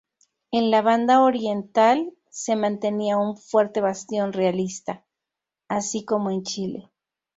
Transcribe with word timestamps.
En 0.49 0.71
la 0.71 0.81
Banda 0.81 1.21
Oriental 1.21 2.11
se 2.31 2.55
mantenía 2.55 3.17
un 3.17 3.37
fuerte 3.37 3.81
bastión 3.81 4.33
realista, 4.33 5.05
así 5.67 6.05
como 6.05 6.31
en 6.31 6.41
Chile. 6.41 6.89